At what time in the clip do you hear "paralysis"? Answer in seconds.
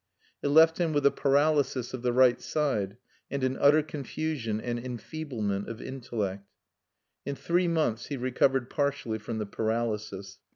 1.11-1.93, 9.45-10.39